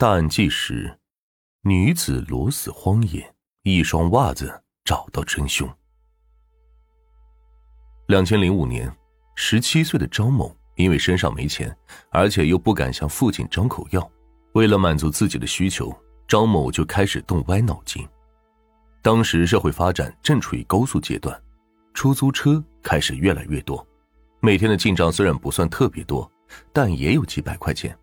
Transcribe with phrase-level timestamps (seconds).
[0.00, 0.96] 大案纪实：
[1.62, 5.68] 女子裸死荒野，一双袜子找到真凶。
[8.06, 8.96] 两千零五年，
[9.34, 11.76] 十七岁的张某因为身上没钱，
[12.10, 14.08] 而且又不敢向父亲张口要，
[14.52, 15.92] 为了满足自己的需求，
[16.28, 18.06] 张某就开始动歪脑筋。
[19.02, 21.36] 当时社会发展正处于高速阶段，
[21.92, 23.84] 出租车开始越来越多，
[24.38, 26.30] 每天的进账虽然不算特别多，
[26.72, 27.98] 但也有几百块钱。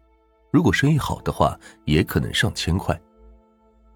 [0.56, 2.98] 如果生意好的话，也可能上千块。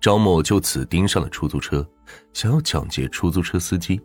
[0.01, 1.89] 张某就此盯上了出租车，
[2.33, 3.97] 想要抢劫出租车司机。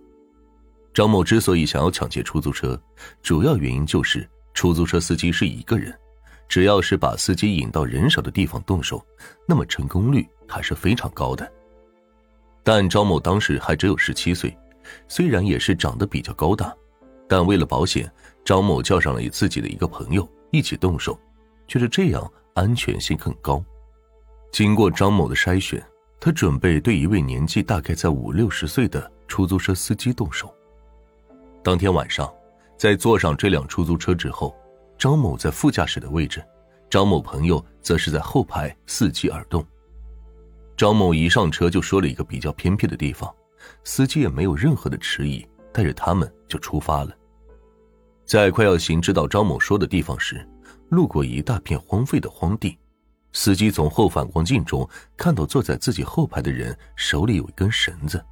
[0.92, 2.80] 张某之所以想要抢劫出租车，
[3.24, 4.24] 主要原因就是
[4.54, 5.92] 出租车司机是一个人，
[6.48, 9.04] 只要是把司机引到人少的地方动手，
[9.48, 11.52] 那么成功率还是非常高的。
[12.62, 14.56] 但张某当时还只有十七岁，
[15.08, 16.72] 虽然也是长得比较高大，
[17.28, 18.08] 但为了保险，
[18.44, 21.18] 张某叫上了自己的一个朋友一起动手，
[21.66, 22.32] 就是这样。
[22.54, 23.62] 安全性更高。
[24.50, 25.84] 经过张某的筛选，
[26.20, 30.52] 他准备对一位年纪大概在五六十岁的出租车司机动手。
[31.62, 32.32] 当天晚上，
[32.78, 34.54] 在坐上这辆出租车之后，
[34.96, 36.44] 张某在副驾驶的位置，
[36.88, 39.66] 张某朋友则是在后排伺机而动。
[40.76, 43.32] 张某一上车就说了一个比较偏僻的地方，
[43.82, 47.10] 司机也没有任何的迟疑，带着他们就出发了。
[48.24, 50.46] 在快要行至到张某说的地方时，
[50.94, 52.78] 路过一大片荒废的荒地，
[53.32, 58.24] 司机从后反光镜中看到坐在自己后排的人手里有一根绳子，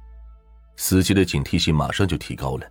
[0.77, 2.65] 司机的警惕性马上就提高了。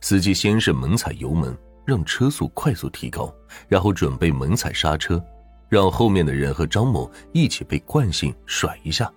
[0.00, 3.32] 司机先是猛踩油门，让车速快速提高，
[3.68, 5.22] 然后准备猛踩刹车，
[5.68, 9.12] 让后面的人和张某一起被惯性甩一下，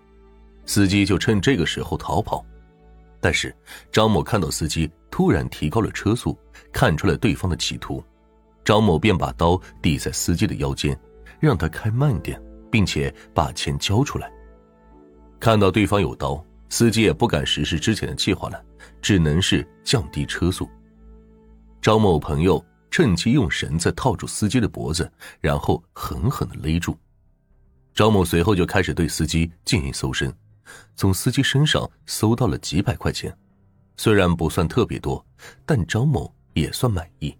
[0.65, 2.45] 司机就趁这个时候逃跑。
[3.21, 3.55] 但是
[3.91, 6.37] 张某看到司机突然提高了车速，
[6.73, 8.03] 看出了对方的企图。
[8.67, 10.99] 张某便把刀抵在司机的腰间，
[11.39, 12.37] 让他开慢点，
[12.69, 14.29] 并且把钱交出来。
[15.39, 18.61] 看到对方有刀，司机也不敢实施之前的计划了，
[19.01, 20.69] 只能是降低车速。
[21.81, 22.61] 张某朋友
[22.91, 26.93] 趁机用绳子套住司机的脖子，然后狠狠的勒住。
[27.95, 30.29] 张某随后就开始对司机进行搜身，
[30.97, 33.33] 从司机身上搜到了几百块钱，
[33.95, 35.25] 虽然不算特别多，
[35.65, 37.33] 但张某也算满意。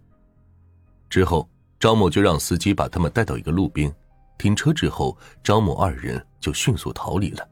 [1.08, 1.48] 之后，
[1.80, 3.94] 张某就让司机把他们带到一个路边，
[4.38, 7.48] 停车之后，张某二人就迅速逃离了。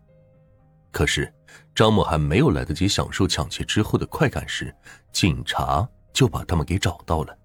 [0.91, 1.33] 可是，
[1.75, 4.75] 张某还没有来得及享受抢劫之后的快感时，
[5.12, 7.37] 警察就把他们给找到了。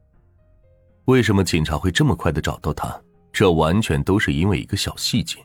[1.05, 3.01] 为什么警察会这么快的找到他？
[3.33, 5.37] 这完全都是因为一个小细节。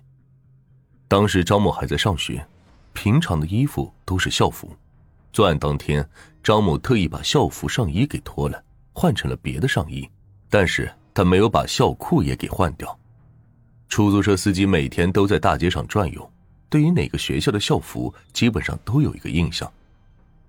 [1.09, 2.44] 当时张某还在上学，
[2.93, 4.71] 平常的衣服都是校服。
[5.33, 6.09] 作案当天，
[6.43, 8.62] 张某特意把校服上衣给脱了，
[8.93, 10.09] 换成了别的上衣。
[10.56, 12.98] 但是他没有把校裤也给换掉。
[13.90, 16.32] 出租车司机每天都在大街上转悠，
[16.70, 19.70] 对于哪个学校的校服基本上都有一个印象。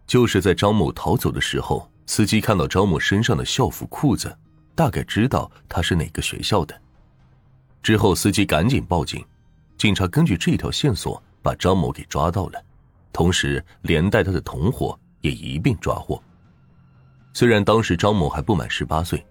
[0.06, 4.34] 就是在张某逃走的时候，司机看到张某身上的校服裤子，
[4.76, 6.82] 大概知道他是哪个学校的。
[7.84, 9.22] 之后司机赶紧报警，
[9.78, 12.64] 警察根据这条线索把张某给抓到了，
[13.12, 16.18] 同时连带他的同伙也一并抓获。
[17.34, 19.22] 虽然当时张某还不满十八岁。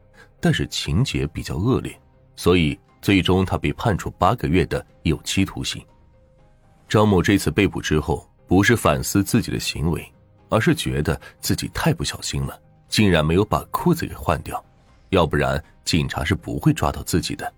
[0.41, 1.99] 但是情节比较恶劣，
[2.37, 5.85] 所以最终他被判处八个月的有期徒刑。
[6.89, 10.13] 张某这次被捕之后，不是反思自己的行为，
[10.49, 14.65] 而是觉得自己太不小心了，竟然没有把裤子给换掉，
[15.09, 17.53] 要不然警察是不会抓到自己的。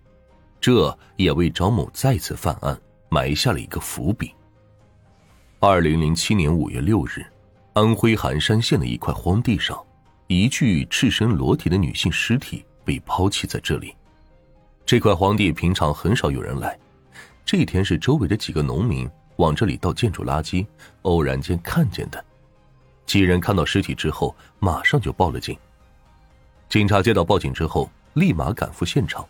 [0.60, 4.33] 这也为张某再次犯案埋下了一个伏笔。
[5.60, 7.25] 二零零七年五月六日，
[7.75, 9.78] 安徽含山县的一块荒地上，
[10.27, 12.65] 一具赤身裸体的女性尸体。
[12.88, 13.94] 被抛弃在这里，
[14.87, 16.75] 这块荒地平常很少有人来。
[17.44, 19.06] 这一天是周围的几个农民
[19.37, 20.66] 往这里倒建筑垃圾，
[21.03, 22.25] 偶然间看见的。
[23.04, 25.54] 几人看到尸体之后，马上就报了警。
[26.71, 29.22] 警察接到报警之后，立马赶赴现场。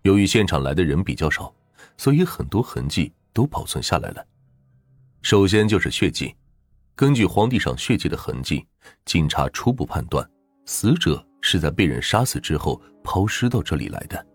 [0.00, 1.52] 由于现场来的人比较少，
[1.98, 4.26] 所以很多痕迹都保存下来了。
[5.20, 6.34] 首先就是血迹，
[6.94, 8.66] 根据荒地上血迹的痕迹，
[9.04, 10.26] 警察初步判断
[10.64, 11.22] 死者。
[11.46, 14.26] 是在被人杀死之后抛尸到这里来的，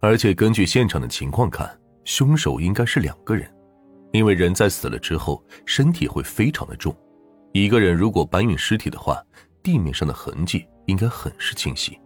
[0.00, 3.48] 而且根据现场的情况看，凶手应该是两个人，
[4.10, 6.92] 因为人在死了之后身体会非常的重，
[7.52, 9.22] 一个人如果搬运尸体的话，
[9.62, 11.96] 地面上的痕迹应该很是清晰，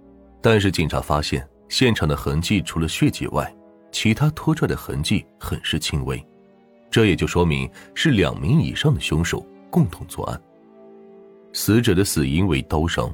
[0.43, 3.51] 但是警察发现现场的痕迹除了血迹外，
[3.91, 6.23] 其他拖拽的痕迹很是轻微，
[6.91, 9.41] 这也就说明是两名以上的凶手
[9.71, 10.39] 共同作案。
[11.55, 13.11] 死者的死因为刀伤。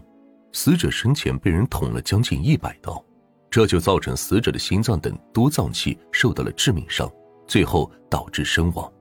[0.52, 3.02] 死者生前被人捅了将近一百刀，
[3.50, 7.10] 这就造成死者的心脏等多脏器受到了致命伤，
[7.46, 8.92] 最后导致身亡。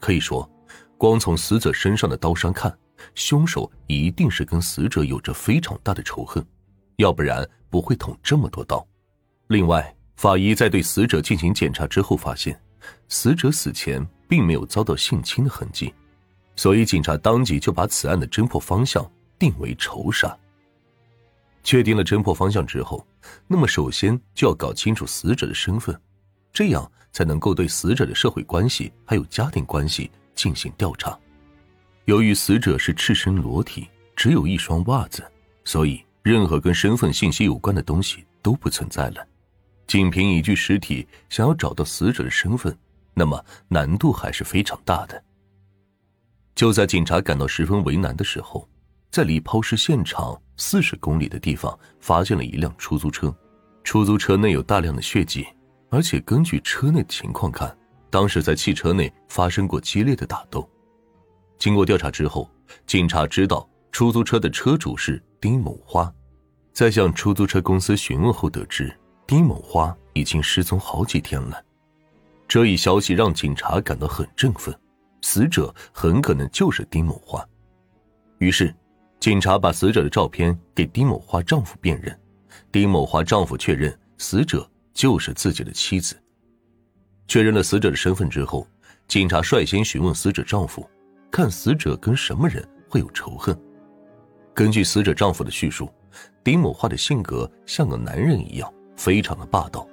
[0.00, 0.48] 可以说，
[0.98, 2.76] 光从死者身上的刀伤看，
[3.14, 6.44] 凶手一定是跟死者有着非常大的仇恨，
[6.96, 8.86] 要不然不会捅这么多刀。
[9.48, 12.60] 另外，法医在对死者进行检查之后发现，
[13.08, 15.92] 死者死前并没有遭到性侵的痕迹，
[16.56, 20.36] 所以警察当即就把此案的侦破方向定为仇杀。
[21.64, 23.04] 确定了侦破方向之后，
[23.48, 25.98] 那么首先就要搞清楚死者的身份，
[26.52, 31.18] 这样才能够对死者的社会关系还有家庭关系进行调查。
[32.04, 35.24] 由于死者是赤身裸体，只有一双袜子，
[35.64, 39.26] 所以任何跟身份信息有关的东西都不存在了。
[39.86, 42.76] 仅凭一具尸体想要找到死者的身份，
[43.14, 45.24] 那么难度还是非常大的。
[46.54, 48.68] 就在警察感到十分为难的时候。
[49.10, 53.34] 在离抛尸现场四十公里的地方，发现了一辆出租车。
[53.82, 55.46] 出租车内有大量的血迹，
[55.90, 57.76] 而且根据车内的情况看，
[58.08, 60.68] 当时在汽车内发生过激烈的打斗。
[61.58, 62.48] 经过调查之后，
[62.86, 66.12] 警察知道出租车的车主是丁某花。
[66.72, 68.94] 在向出租车公司询问后，得知
[69.26, 71.62] 丁某花已经失踪好几天了。
[72.48, 74.74] 这一消息让警察感到很振奋，
[75.20, 77.46] 死者很可能就是丁某花。
[78.38, 78.74] 于是。
[79.24, 82.14] 警察把死者的照片给丁某花丈夫辨认，
[82.70, 86.14] 丁某花丈夫确认死者就是自己的妻子。
[87.26, 88.68] 确认了死者的身份之后，
[89.08, 90.86] 警察率先询问死者丈夫，
[91.30, 93.58] 看死者跟什么人会有仇恨。
[94.52, 95.88] 根据死者丈夫的叙述，
[96.44, 99.88] 丁某花的性格像个男人一样，非常的霸道，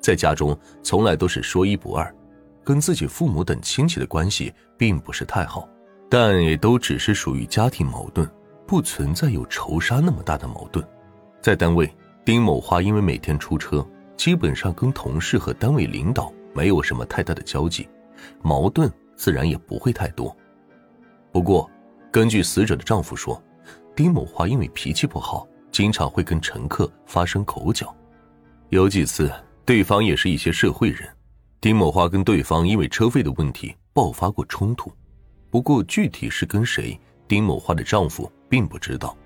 [0.00, 2.14] 在家中从来都是说一不二，
[2.62, 5.68] 跟自己父母等亲戚的关系并不是太好，
[6.08, 8.24] 但也都只是属于家庭矛盾。
[8.68, 10.86] 不存在有仇杀那么大的矛盾，
[11.40, 11.90] 在单位，
[12.22, 13.84] 丁某花因为每天出车，
[14.14, 17.88] 基本上跟同事和单位领导没有什么太大的交集，
[18.42, 20.36] 矛盾自然也不会太多。
[21.32, 21.68] 不过，
[22.12, 23.42] 根据死者的丈夫说，
[23.96, 27.96] 丁某花因为脾气不好，经常会跟乘客发生口角，
[28.68, 29.32] 有几次
[29.64, 31.08] 对方也是一些社会人，
[31.58, 34.92] 丁某花跟对方因为车费的问题爆发过冲突，
[35.48, 37.00] 不过具体是跟谁？
[37.26, 39.16] 丁某花的丈夫并不知道，